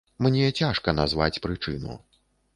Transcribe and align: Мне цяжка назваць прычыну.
Мне 0.27 0.47
цяжка 0.59 0.95
назваць 1.01 1.41
прычыну. 1.45 2.01